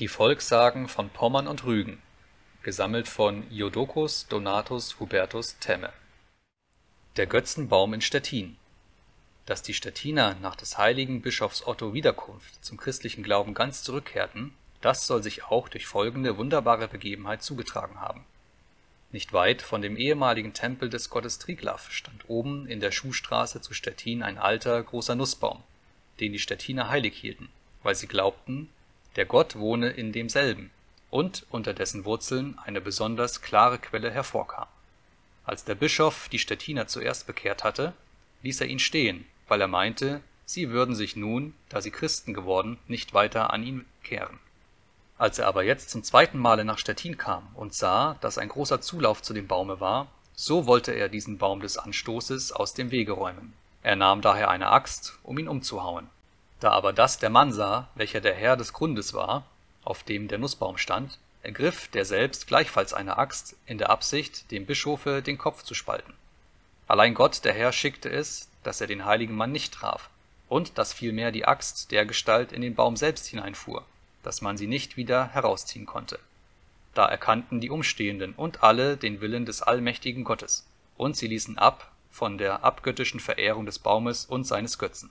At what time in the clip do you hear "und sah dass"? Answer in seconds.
47.54-48.38